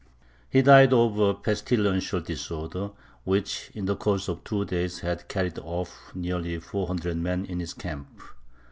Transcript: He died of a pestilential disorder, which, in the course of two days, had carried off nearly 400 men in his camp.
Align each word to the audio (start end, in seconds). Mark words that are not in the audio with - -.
He 0.49 0.63
died 0.63 0.93
of 0.93 1.19
a 1.19 1.35
pestilential 1.35 2.21
disorder, 2.21 2.89
which, 3.23 3.69
in 3.75 3.85
the 3.85 3.95
course 3.95 4.27
of 4.27 4.43
two 4.43 4.65
days, 4.65 5.01
had 5.01 5.27
carried 5.27 5.59
off 5.59 6.11
nearly 6.15 6.57
400 6.57 7.15
men 7.15 7.45
in 7.45 7.59
his 7.59 7.75
camp. 7.75 8.19